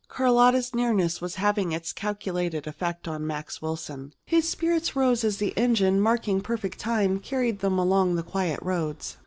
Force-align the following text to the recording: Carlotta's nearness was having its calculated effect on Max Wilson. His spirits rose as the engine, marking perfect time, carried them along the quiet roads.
Carlotta's 0.07 0.73
nearness 0.73 1.21
was 1.21 1.35
having 1.35 1.71
its 1.71 1.93
calculated 1.93 2.65
effect 2.65 3.07
on 3.07 3.27
Max 3.27 3.61
Wilson. 3.61 4.15
His 4.25 4.49
spirits 4.49 4.95
rose 4.95 5.23
as 5.23 5.37
the 5.37 5.53
engine, 5.55 6.01
marking 6.01 6.41
perfect 6.41 6.79
time, 6.79 7.19
carried 7.19 7.59
them 7.59 7.77
along 7.77 8.15
the 8.15 8.23
quiet 8.23 8.59
roads. 8.63 9.17